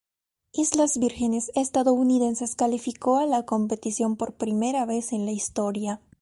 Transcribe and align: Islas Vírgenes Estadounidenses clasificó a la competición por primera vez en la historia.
Islas 0.53 0.97
Vírgenes 0.97 1.51
Estadounidenses 1.53 2.55
clasificó 2.55 3.17
a 3.19 3.27
la 3.27 3.45
competición 3.45 4.15
por 4.17 4.33
primera 4.33 4.83
vez 4.87 5.13
en 5.13 5.27
la 5.27 5.31
historia. 5.31 6.01